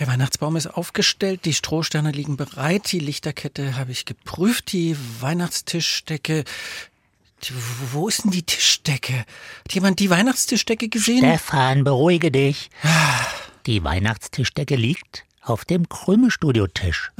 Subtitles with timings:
[0.00, 6.44] Der Weihnachtsbaum ist aufgestellt, die Strohsterne liegen bereit, die Lichterkette habe ich geprüft, die Weihnachtstischdecke.
[7.42, 7.52] Die,
[7.92, 9.12] wo ist denn die Tischdecke?
[9.18, 11.18] Hat jemand die Weihnachtstischdecke gesehen?
[11.18, 12.70] Stefan, beruhige dich.
[13.66, 17.12] Die Weihnachtstischdecke liegt auf dem Krümelstudiotisch.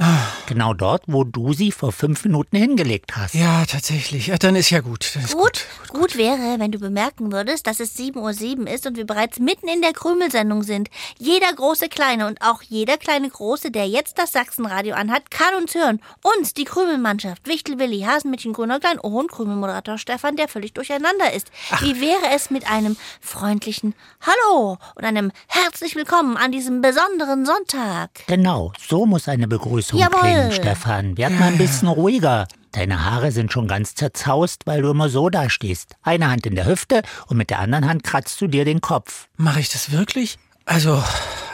[0.45, 3.33] Genau dort, wo du sie vor fünf Minuten hingelegt hast.
[3.33, 4.27] Ja, tatsächlich.
[4.27, 5.15] Ja, dann ist ja gut.
[5.15, 8.95] Dann ist Gut, gut wäre, wenn du bemerken würdest, dass es 7.07 Uhr ist und
[8.97, 10.89] wir bereits mitten in der Krümelsendung sind.
[11.17, 15.73] Jeder große Kleine und auch jeder kleine Große, der jetzt das Sachsenradio anhat, kann uns
[15.73, 15.99] hören.
[16.21, 21.51] Uns, die Krümelmannschaft, Wichtel Willi, Hasenmädchen Grünäuglein und Krümelmoderator Stefan, der völlig durcheinander ist.
[21.79, 28.10] Wie wäre es mit einem freundlichen Hallo und einem herzlich willkommen an diesem besonderen Sonntag?
[28.27, 30.19] Genau, so muss eine Begrüßung Jawohl.
[30.19, 31.17] klingen, Stefan.
[31.17, 32.47] Werd mal ein bisschen ruhiger.
[32.71, 35.95] Deine Haare sind schon ganz zerzaust, weil du immer so dastehst.
[36.03, 39.27] Eine Hand in der Hüfte und mit der anderen Hand kratzt du dir den Kopf.
[39.37, 40.39] Mache ich das wirklich?
[40.65, 41.03] Also,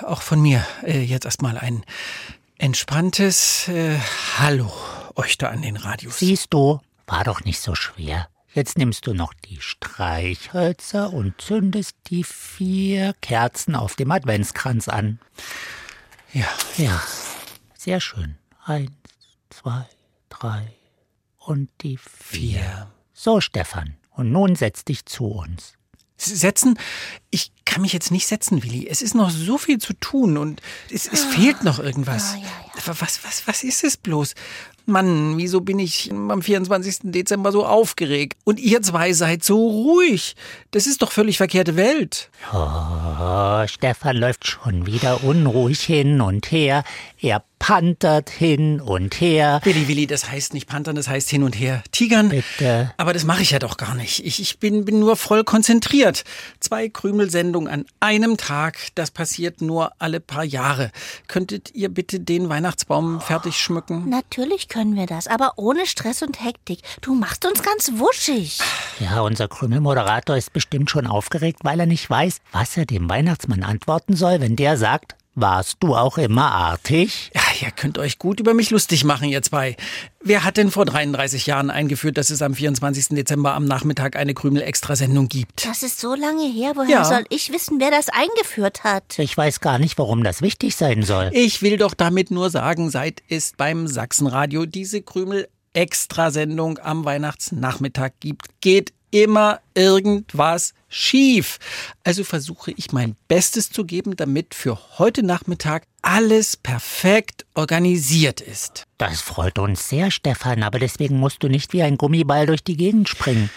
[0.04, 1.84] auch von mir äh, jetzt erstmal ein
[2.58, 3.98] entspanntes äh,
[4.38, 4.72] Hallo
[5.18, 6.20] euch da an den Radios.
[6.20, 8.28] Siehst du, war doch nicht so schwer.
[8.54, 15.20] Jetzt nimmst du noch die Streichhölzer und zündest die vier Kerzen auf dem Adventskranz an.
[16.34, 16.48] Ja,
[16.78, 17.02] Ja,
[17.78, 18.38] sehr schön.
[18.64, 18.92] Eins,
[19.50, 19.86] zwei,
[20.30, 20.74] drei
[21.40, 22.60] und die vier.
[22.60, 22.92] vier.
[23.14, 25.74] So, Stefan, und nun setz dich zu uns.
[26.20, 26.78] Setzen?
[27.30, 28.88] Ich kann mich jetzt nicht setzen, Willi.
[28.88, 30.62] Es ist noch so viel zu tun und
[30.92, 32.34] es, es fehlt noch irgendwas.
[32.34, 32.48] Ja, ja,
[33.00, 34.34] Was, was, was ist es bloß?
[34.88, 37.12] Mann, wieso bin ich am 24.
[37.12, 38.38] Dezember so aufgeregt?
[38.46, 40.36] Und ihr zwei seid so ruhig.
[40.72, 42.30] Das ist doch völlig verkehrte Welt.
[42.54, 46.84] Oh, Stefan läuft schon wieder unruhig hin und her.
[47.20, 49.60] Er pantert hin und her.
[49.64, 51.84] Willi, Willi, das heißt nicht Panthern, das heißt hin und her.
[51.92, 52.30] Tigern.
[52.30, 52.94] Bitte.
[52.98, 54.26] Aber das mache ich ja doch gar nicht.
[54.26, 56.24] Ich, ich bin, bin nur voll konzentriert.
[56.60, 60.92] Zwei Krümelsendungen an einem Tag, das passiert nur alle paar Jahre.
[61.28, 64.10] Könntet ihr bitte den Weihnachtsbaum fertig schmücken?
[64.10, 66.80] Natürlich können wir das, aber ohne Stress und Hektik.
[67.02, 68.60] Du machst uns ganz wuschig.
[69.00, 73.64] Ja, unser Krümelmoderator ist bestimmt schon aufgeregt, weil er nicht weiß, was er dem Weihnachtsmann
[73.64, 77.32] antworten soll, wenn der sagt, warst du auch immer artig?
[77.34, 79.78] Ja, ihr könnt euch gut über mich lustig machen, ihr zwei.
[80.22, 83.10] Wer hat denn vor 33 Jahren eingeführt, dass es am 24.
[83.10, 85.66] Dezember am Nachmittag eine Krümel-Extrasendung gibt?
[85.66, 86.72] Das ist so lange her.
[86.76, 87.06] Woher Ja.
[87.06, 89.20] soll ich wissen, wer das eingeführt hat?
[89.20, 91.30] Ich weiß gar nicht, warum das wichtig sein soll.
[91.34, 98.48] Ich will doch damit nur sagen, seit es beim Sachsenradio diese Krümel-Extrasendung am Weihnachtsnachmittag gibt,
[98.62, 101.60] geht immer irgendwas schief.
[102.04, 108.86] Also versuche ich mein Bestes zu geben, damit für heute Nachmittag alles perfekt organisiert ist.
[108.98, 112.78] Das freut uns sehr, Stefan, aber deswegen musst du nicht wie ein Gummiball durch die
[112.78, 113.50] Gegend springen.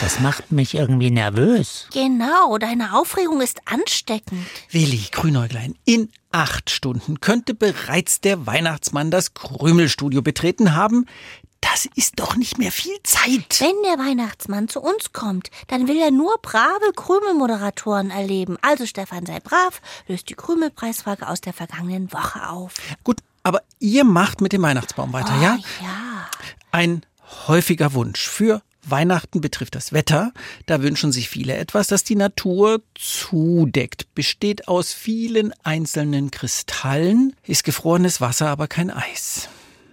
[0.00, 1.88] Das macht mich irgendwie nervös.
[1.92, 4.46] Genau, deine Aufregung ist ansteckend.
[4.70, 11.06] Willi Grünäuglein, in acht Stunden könnte bereits der Weihnachtsmann das Krümelstudio betreten haben.
[11.60, 13.60] Das ist doch nicht mehr viel Zeit.
[13.60, 18.56] Wenn der Weihnachtsmann zu uns kommt, dann will er nur brave Krümelmoderatoren erleben.
[18.62, 22.74] Also Stefan, sei brav, löst die Krümelpreisfrage aus der vergangenen Woche auf.
[23.02, 25.58] Gut, aber ihr macht mit dem Weihnachtsbaum weiter, ja?
[25.58, 26.30] Oh, ja.
[26.70, 27.02] Ein
[27.48, 30.32] häufiger Wunsch für Weihnachten betrifft das Wetter.
[30.66, 34.14] Da wünschen sich viele etwas, das die Natur zudeckt.
[34.14, 39.48] Besteht aus vielen einzelnen Kristallen, ist gefrorenes Wasser, aber kein Eis.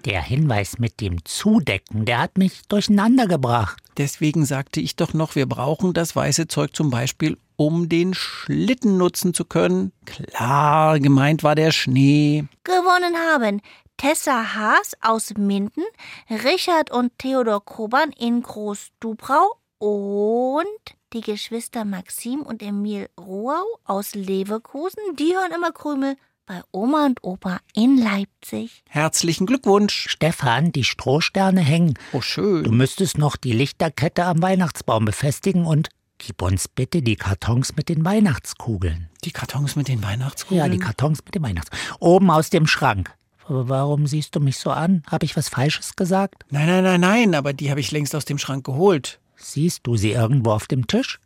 [0.05, 3.81] Der Hinweis mit dem Zudecken, der hat mich durcheinander gebracht.
[3.97, 8.97] Deswegen sagte ich doch noch, wir brauchen das weiße Zeug zum Beispiel, um den Schlitten
[8.97, 9.93] nutzen zu können.
[10.05, 12.45] Klar, gemeint war der Schnee.
[12.63, 13.61] Gewonnen haben
[13.97, 15.83] Tessa Haas aus Minden,
[16.29, 20.65] Richard und Theodor Koban in Groß-Dubrau und
[21.13, 24.99] die Geschwister Maxim und Emil Roau aus Leverkusen.
[25.17, 28.83] Die hören immer Krümel bei Oma und Opa in Leipzig.
[28.89, 30.07] Herzlichen Glückwunsch.
[30.09, 31.93] Stefan, die Strohsterne hängen.
[32.11, 32.75] Oh, Du schön.
[32.75, 35.87] müsstest noch die Lichterkette am Weihnachtsbaum befestigen und
[36.17, 39.09] gib uns bitte die Kartons mit den Weihnachtskugeln.
[39.23, 40.59] Die Kartons mit den Weihnachtskugeln.
[40.65, 41.95] Ja, die Kartons mit den Weihnachtskugeln.
[41.99, 43.15] Oben aus dem Schrank.
[43.47, 45.03] Warum siehst du mich so an?
[45.07, 46.45] Habe ich was Falsches gesagt?
[46.49, 49.19] Nein, nein, nein, nein, aber die habe ich längst aus dem Schrank geholt.
[49.35, 51.19] Siehst du sie irgendwo auf dem Tisch?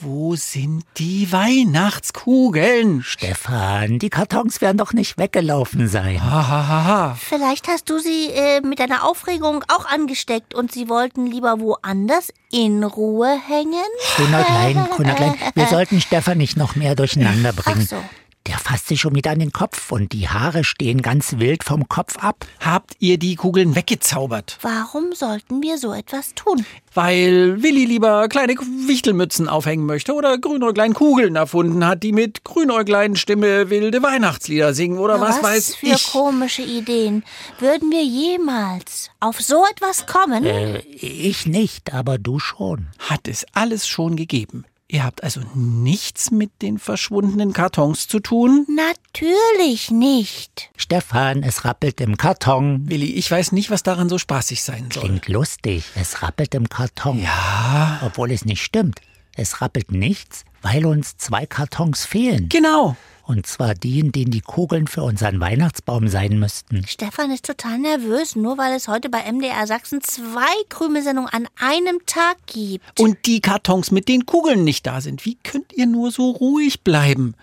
[0.00, 3.02] Wo sind die Weihnachtskugeln?
[3.04, 6.20] Stefan, die Kartons werden doch nicht weggelaufen sein.
[6.24, 7.14] Hahaha.
[7.14, 12.32] Vielleicht hast du sie äh, mit deiner Aufregung auch angesteckt und sie wollten lieber woanders
[12.50, 13.84] in Ruhe hängen?
[14.16, 17.86] Grünerklein, Grünerklein, wir sollten Stefan nicht noch mehr durcheinander Ach bringen.
[17.86, 18.02] so.
[18.48, 21.88] Der fasst sich schon wieder an den Kopf und die Haare stehen ganz wild vom
[21.88, 22.44] Kopf ab.
[22.58, 24.58] Habt ihr die Kugeln weggezaubert?
[24.62, 26.66] Warum sollten wir so etwas tun?
[26.92, 33.14] Weil Willi lieber kleine Wichtelmützen aufhängen möchte oder Grünäuglein Kugeln erfunden hat, die mit Grünäuglein
[33.14, 36.10] Stimme wilde Weihnachtslieder singen oder was, weiß für ich.
[36.12, 37.22] komische Ideen.
[37.60, 40.44] Würden wir jemals auf so etwas kommen?
[40.44, 42.88] Äh, ich nicht, aber du schon.
[42.98, 44.64] Hat es alles schon gegeben.
[44.92, 48.66] Ihr habt also nichts mit den verschwundenen Kartons zu tun?
[48.68, 50.68] Natürlich nicht.
[50.76, 52.90] Stefan, es rappelt im Karton.
[52.90, 55.04] Willi, ich weiß nicht, was daran so spaßig sein soll.
[55.04, 57.22] Klingt lustig, es rappelt im Karton.
[57.22, 59.00] Ja, Obwohl es nicht stimmt.
[59.34, 62.50] Es rappelt nichts, weil uns zwei Kartons fehlen.
[62.50, 62.94] genau.
[63.24, 66.84] Und zwar die, in denen die Kugeln für unseren Weihnachtsbaum sein müssten.
[66.86, 72.00] Stefan ist total nervös, nur weil es heute bei MDR Sachsen zwei Krümelsendungen an einem
[72.06, 72.98] Tag gibt.
[72.98, 75.24] Und die Kartons mit den Kugeln nicht da sind.
[75.24, 77.34] Wie könnt ihr nur so ruhig bleiben?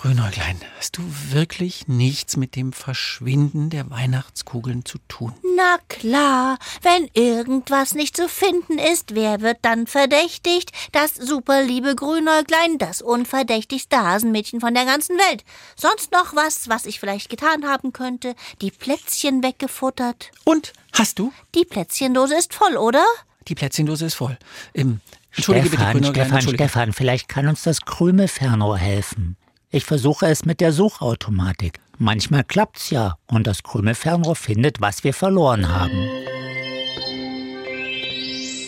[0.00, 1.02] Grünäuglein, hast du
[1.32, 5.34] wirklich nichts mit dem Verschwinden der Weihnachtskugeln zu tun?
[5.56, 10.70] Na klar, wenn irgendwas nicht zu finden ist, wer wird dann verdächtigt?
[10.92, 15.42] Das superliebe Grünäuglein, das unverdächtigste Hasenmädchen von der ganzen Welt.
[15.74, 18.36] Sonst noch was, was ich vielleicht getan haben könnte?
[18.62, 20.30] Die Plätzchen weggefuttert?
[20.44, 21.32] Und hast du?
[21.56, 23.04] Die Plätzchendose ist voll, oder?
[23.48, 24.38] Die Plätzchendose ist voll.
[24.74, 25.00] Ähm,
[25.32, 26.64] Entschuldige bitte, Stefan, Grünäuglein, Stefan, Entschuldige.
[26.68, 29.36] Stefan, vielleicht kann uns das Krümelfernrohr helfen.
[29.70, 31.78] Ich versuche es mit der Suchautomatik.
[31.98, 36.08] Manchmal klappt's ja und das Krümelfernrohr findet, was wir verloren haben.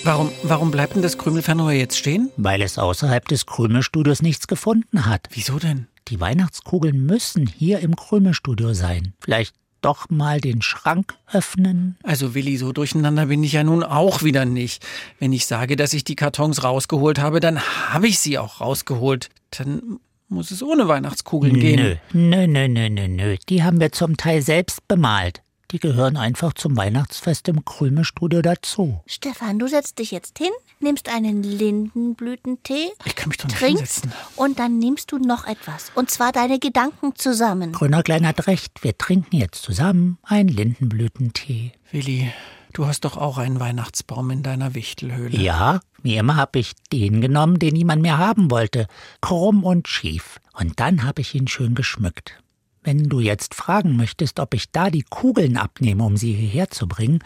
[0.05, 2.31] Warum, warum bleibt denn das Krümelfernrohr jetzt stehen?
[2.37, 5.27] Weil es außerhalb des Krümelstudios nichts gefunden hat.
[5.31, 5.87] Wieso denn?
[6.09, 9.15] Die Weihnachtskugeln müssen hier im Krümelstudio sein.
[9.21, 11.97] Vielleicht doch mal den Schrank öffnen?
[12.03, 14.85] Also Willi, so durcheinander bin ich ja nun auch wieder nicht.
[15.19, 17.59] Wenn ich sage, dass ich die Kartons rausgeholt habe, dann
[17.89, 19.31] habe ich sie auch rausgeholt.
[19.51, 20.01] Dann
[20.31, 21.99] muss es ohne Weihnachtskugeln gehen.
[22.13, 23.37] Nö, nö, nö, nö, nö, nö.
[23.49, 25.43] Die haben wir zum Teil selbst bemalt.
[25.73, 29.01] Die gehören einfach zum Weihnachtsfest im Krümelstudio dazu.
[29.07, 30.51] Stefan, du setzt dich jetzt hin,
[30.81, 34.13] nimmst einen Lindenblütentee, Ich kann mich doch nicht trinkst hinsetzen.
[34.37, 35.93] und dann nimmst du noch etwas.
[35.95, 37.71] Und zwar deine Gedanken zusammen.
[37.73, 38.83] Grüner Klein hat recht.
[38.83, 41.73] Wir trinken jetzt zusammen einen Lindenblütentee.
[41.93, 42.33] Willi,
[42.73, 45.37] du hast doch auch einen Weihnachtsbaum in deiner Wichtelhöhle.
[45.37, 48.87] Ja, wie immer habe ich den genommen, den niemand mehr haben wollte.
[49.21, 50.41] Krumm und schief.
[50.53, 52.43] Und dann habe ich ihn schön geschmückt.
[52.83, 56.89] Wenn du jetzt fragen möchtest, ob ich da die Kugeln abnehme, um sie hierher zu
[56.89, 57.23] bringen,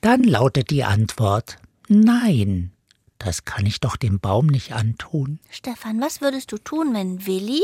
[0.00, 1.58] dann lautet die Antwort
[1.88, 2.72] Nein.
[3.18, 5.40] Das kann ich doch dem Baum nicht antun.
[5.50, 7.62] Stefan, was würdest du tun, wenn Willi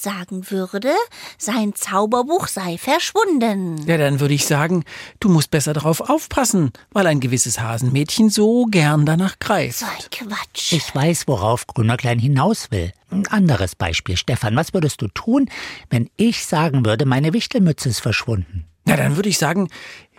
[0.00, 0.92] sagen würde,
[1.36, 3.84] sein Zauberbuch sei verschwunden?
[3.86, 4.84] Ja, dann würde ich sagen,
[5.20, 9.80] du musst besser darauf aufpassen, weil ein gewisses Hasenmädchen so gern danach greift.
[9.80, 10.72] So ein Quatsch.
[10.72, 12.92] Ich weiß, worauf Grüner Klein hinaus will.
[13.10, 14.16] Ein anderes Beispiel.
[14.16, 15.48] Stefan, was würdest du tun,
[15.90, 18.64] wenn ich sagen würde, meine Wichtelmütze ist verschwunden?
[18.84, 19.68] Na, dann würde ich sagen,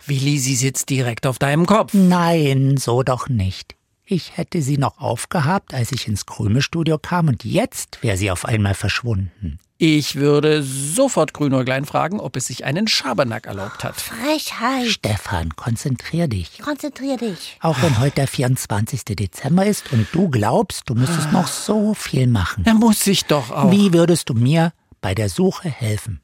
[0.06, 1.94] Willi, sie sitzt direkt auf deinem Kopf.
[1.94, 3.76] Nein, so doch nicht.
[4.06, 8.44] Ich hätte sie noch aufgehabt, als ich ins Krümelstudio kam, und jetzt wäre sie auf
[8.44, 9.60] einmal verschwunden.
[9.82, 13.96] Ich würde sofort Grünäuglein fragen, ob es sich einen Schabernack erlaubt hat.
[13.96, 14.88] Frechheit.
[14.88, 16.60] Stefan, konzentrier dich.
[16.60, 17.58] Konzentrier dich.
[17.62, 19.06] Auch wenn heute der 24.
[19.06, 22.66] Dezember ist und du glaubst, du müsstest noch so viel machen.
[22.66, 23.72] Er muss sich doch auch.
[23.72, 26.20] Wie würdest du mir bei der Suche helfen?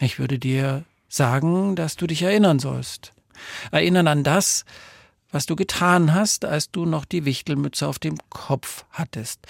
[0.00, 3.12] Ich würde dir sagen, dass du dich erinnern sollst.
[3.70, 4.64] Erinnern an das,
[5.30, 9.46] was du getan hast, als du noch die Wichtelmütze auf dem Kopf hattest.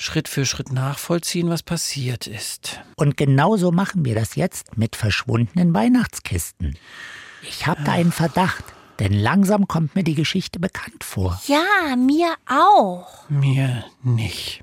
[0.00, 2.80] Schritt für Schritt nachvollziehen, was passiert ist.
[2.96, 6.78] Und genauso machen wir das jetzt mit verschwundenen Weihnachtskisten.
[7.42, 8.64] Ich habe da einen Verdacht,
[9.00, 11.40] denn langsam kommt mir die Geschichte bekannt vor.
[11.46, 13.28] Ja, mir auch.
[13.28, 14.62] Mir nicht.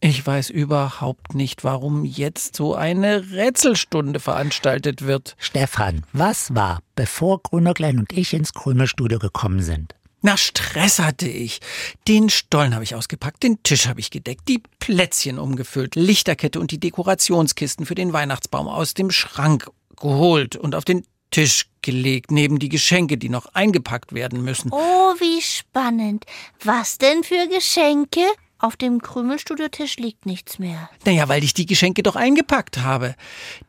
[0.00, 5.36] Ich weiß überhaupt nicht, warum jetzt so eine Rätselstunde veranstaltet wird.
[5.38, 9.94] Stefan, was war, bevor Grünerklein und ich ins Krümelstudio gekommen sind?
[10.22, 11.60] Na, Stress hatte ich.
[12.06, 16.70] Den Stollen habe ich ausgepackt, den Tisch habe ich gedeckt, die Plätzchen umgefüllt, Lichterkette und
[16.70, 22.58] die Dekorationskisten für den Weihnachtsbaum aus dem Schrank geholt und auf den Tisch gelegt, neben
[22.58, 24.70] die Geschenke, die noch eingepackt werden müssen.
[24.72, 26.26] Oh, wie spannend.
[26.64, 28.22] Was denn für Geschenke?
[28.62, 30.90] Auf dem Krümelstudiotisch liegt nichts mehr.
[31.06, 33.14] Naja, weil ich die Geschenke doch eingepackt habe.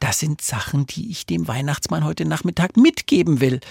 [0.01, 3.61] Das sind Sachen, die ich dem Weihnachtsmann heute Nachmittag mitgeben will.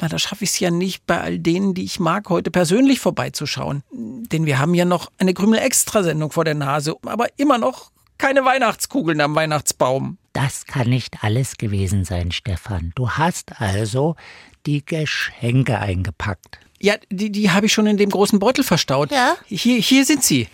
[0.00, 3.84] Leider schaffe ich es ja nicht, bei all denen, die ich mag, heute persönlich vorbeizuschauen.
[3.92, 9.20] Denn wir haben ja noch eine Krümel-Extrasendung vor der Nase, aber immer noch keine Weihnachtskugeln
[9.20, 10.18] am Weihnachtsbaum.
[10.32, 12.90] Das kann nicht alles gewesen sein, Stefan.
[12.96, 14.16] Du hast also
[14.66, 16.58] die Geschenke eingepackt.
[16.80, 19.10] Ja, die, die habe ich schon in dem großen Beutel verstaut.
[19.10, 19.36] Ja?
[19.46, 20.48] Hier, hier sind sie.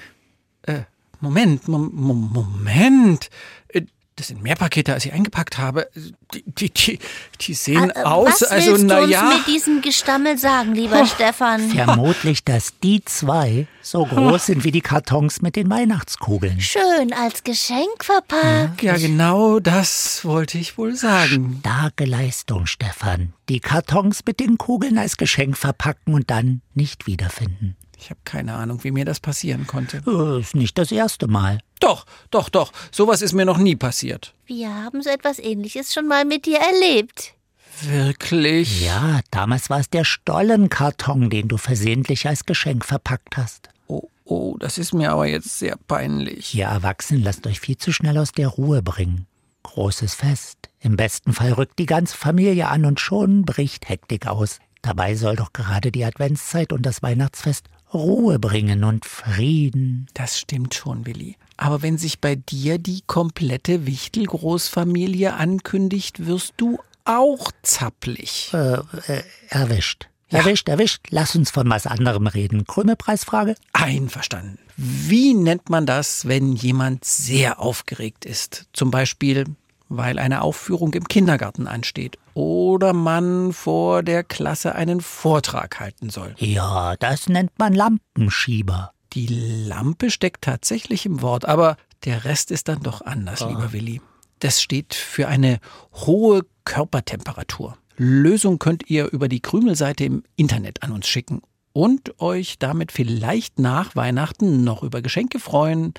[0.63, 0.81] Äh,
[1.21, 3.29] Moment, Mom, Mom, Moment.
[3.69, 3.83] Äh,
[4.17, 5.89] Das sind mehr Pakete, als ich eingepackt habe.
[6.35, 6.99] Die, die, die,
[7.41, 9.29] die sehen Äh, aus, Was also willst du naja.
[9.29, 11.71] uns mit diesem Gestammel sagen, lieber Stefan?
[11.71, 16.61] Vermutlich, dass die zwei so groß sind wie die Kartons mit den Weihnachtskugeln.
[16.61, 18.83] Schön als Geschenk verpackt.
[18.83, 21.57] Ja, genau das wollte ich wohl sagen.
[21.61, 23.33] Starke Leistung, Stefan.
[23.49, 27.75] Die Kartons mit den Kugeln als Geschenk verpacken und dann nicht wiederfinden.
[28.01, 30.03] Ich habe keine Ahnung, wie mir das passieren konnte.
[30.07, 31.61] Äh, Ist nicht das erste Mal.
[31.81, 32.73] Doch, doch, doch.
[32.91, 34.33] Sowas ist mir noch nie passiert.
[34.47, 37.35] Wir haben so etwas ähnliches schon mal mit dir erlebt.
[37.83, 38.83] Wirklich?
[38.85, 43.69] Ja, damals war es der Stollenkarton, den du versehentlich als Geschenk verpackt hast.
[43.87, 46.55] Oh, oh, das ist mir aber jetzt sehr peinlich.
[46.55, 49.27] Ihr Erwachsenen lasst euch viel zu schnell aus der Ruhe bringen.
[49.63, 50.71] Großes Fest.
[50.81, 54.59] Im besten Fall rückt die ganze Familie an und schon bricht Hektik aus.
[54.83, 60.07] Dabei soll doch gerade die Adventszeit und das Weihnachtsfest Ruhe bringen und Frieden.
[60.15, 61.37] Das stimmt schon, Willi.
[61.57, 68.51] Aber wenn sich bei dir die komplette Wichtel-Großfamilie ankündigt, wirst du auch zapplig.
[68.55, 70.09] Äh, äh, erwischt.
[70.29, 71.09] Erwischt, erwischt.
[71.11, 72.65] Lass uns von was anderem reden.
[72.65, 73.57] Krümelpreisfrage?
[73.73, 74.59] Einverstanden.
[74.77, 78.67] Wie nennt man das, wenn jemand sehr aufgeregt ist?
[78.73, 79.45] Zum Beispiel,
[79.89, 86.35] weil eine Aufführung im Kindergarten ansteht oder man vor der Klasse einen Vortrag halten soll.
[86.39, 88.93] Ja, das nennt man Lampenschieber.
[89.13, 94.01] Die Lampe steckt tatsächlich im Wort, aber der Rest ist dann doch anders, lieber Willi.
[94.39, 95.59] Das steht für eine
[95.93, 97.77] hohe Körpertemperatur.
[97.99, 101.43] Lösung könnt ihr über die Krümelseite im Internet an uns schicken
[101.75, 105.93] und euch damit vielleicht nach Weihnachten noch über Geschenke freuen.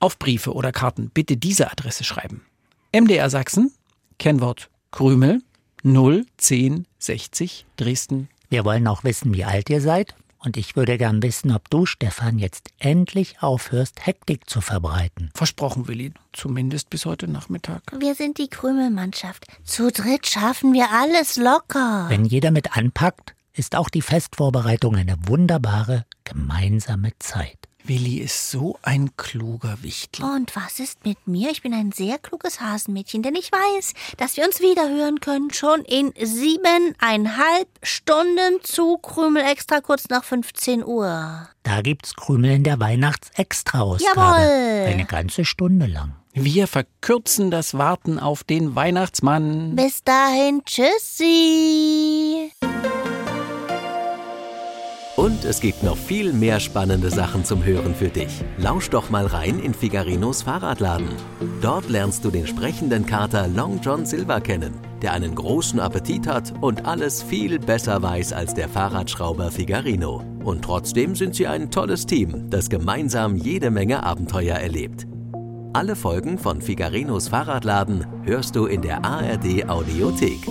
[0.00, 2.42] Auf Briefe oder Karten bitte diese Adresse schreiben.
[2.92, 3.72] MDR Sachsen,
[4.18, 5.42] Kennwort Krümel
[5.84, 8.28] 01060 Dresden.
[8.48, 10.14] Wir wollen auch wissen, wie alt ihr seid.
[10.42, 15.30] Und ich würde gern wissen, ob du, Stefan, jetzt endlich aufhörst, Hektik zu verbreiten.
[15.34, 17.82] Versprochen, Willi, zumindest bis heute Nachmittag.
[17.98, 19.46] Wir sind die Krümelmannschaft.
[19.64, 22.06] Zu dritt schaffen wir alles locker.
[22.08, 27.58] Wenn jeder mit anpackt, ist auch die Festvorbereitung eine wunderbare gemeinsame Zeit.
[27.84, 30.24] Willi ist so ein kluger Wichtel.
[30.24, 31.50] Und was ist mit mir?
[31.50, 35.82] Ich bin ein sehr kluges Hasenmädchen, denn ich weiß, dass wir uns wiederhören können, schon
[35.82, 41.48] in siebeneinhalb Stunden zu Krümel extra kurz nach 15 Uhr.
[41.62, 44.20] Da gibt's Krümel in der Weihnachtsextra-Ausgabe.
[44.20, 44.86] Jawohl.
[44.86, 46.14] Eine ganze Stunde lang.
[46.32, 49.74] Wir verkürzen das Warten auf den Weihnachtsmann.
[49.74, 52.52] Bis dahin, tschüssi.
[55.20, 58.42] Und es gibt noch viel mehr spannende Sachen zum Hören für dich.
[58.56, 61.10] Lausch doch mal rein in Figarinos Fahrradladen.
[61.60, 64.72] Dort lernst du den sprechenden Kater Long John Silver kennen,
[65.02, 70.24] der einen großen Appetit hat und alles viel besser weiß als der Fahrradschrauber Figarino.
[70.42, 75.06] Und trotzdem sind sie ein tolles Team, das gemeinsam jede Menge Abenteuer erlebt.
[75.74, 80.48] Alle Folgen von Figarinos Fahrradladen hörst du in der ARD Audiothek.